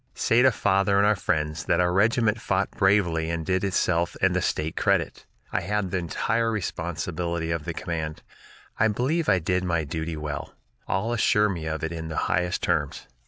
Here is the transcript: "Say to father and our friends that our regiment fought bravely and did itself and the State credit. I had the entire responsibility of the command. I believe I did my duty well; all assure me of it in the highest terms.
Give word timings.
"Say 0.15 0.41
to 0.41 0.51
father 0.51 0.97
and 0.97 1.05
our 1.05 1.15
friends 1.15 1.65
that 1.65 1.79
our 1.79 1.93
regiment 1.93 2.41
fought 2.41 2.71
bravely 2.71 3.29
and 3.29 3.45
did 3.45 3.63
itself 3.63 4.17
and 4.19 4.35
the 4.35 4.41
State 4.41 4.75
credit. 4.75 5.27
I 5.51 5.61
had 5.61 5.91
the 5.91 5.99
entire 5.99 6.51
responsibility 6.51 7.51
of 7.51 7.65
the 7.65 7.73
command. 7.75 8.23
I 8.79 8.87
believe 8.87 9.29
I 9.29 9.37
did 9.37 9.63
my 9.63 9.83
duty 9.83 10.17
well; 10.17 10.55
all 10.87 11.13
assure 11.13 11.49
me 11.49 11.67
of 11.67 11.83
it 11.83 11.91
in 11.91 12.07
the 12.07 12.17
highest 12.25 12.63
terms. 12.63 13.05